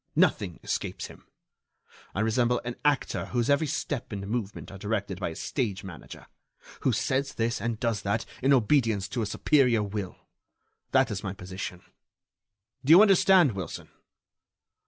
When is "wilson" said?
13.51-13.89